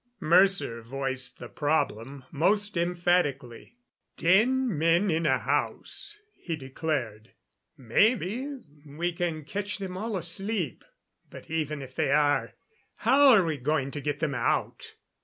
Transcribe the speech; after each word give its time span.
Mercer 0.19 0.81
voiced 0.81 1.37
the 1.37 1.47
problem 1.47 2.23
most 2.31 2.75
emphatically. 2.75 3.77
"Ten 4.17 4.75
men 4.75 5.11
in 5.11 5.27
a 5.27 5.37
house," 5.37 6.17
he 6.33 6.55
declared. 6.55 7.33
"Maybe 7.77 8.51
we 8.83 9.11
can 9.13 9.43
catch 9.43 9.77
them 9.77 9.95
all 9.95 10.17
asleep. 10.17 10.83
But 11.29 11.51
even 11.51 11.83
if 11.83 11.93
they 11.93 12.09
are, 12.09 12.53
how 12.95 13.27
are 13.29 13.45
we 13.45 13.57
going 13.57 13.91
to 13.91 14.01
get 14.01 14.19
them 14.19 14.33
out? 14.33 14.95